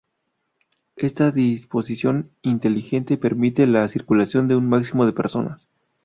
[0.95, 5.69] Esta disposición inteligente permite la circulación de un máximo de personas.